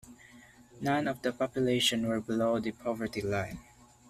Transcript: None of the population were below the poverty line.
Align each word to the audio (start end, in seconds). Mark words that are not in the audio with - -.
None 0.81 1.07
of 1.07 1.21
the 1.21 1.31
population 1.31 2.07
were 2.07 2.19
below 2.21 2.59
the 2.59 2.71
poverty 2.71 3.21
line. 3.21 3.59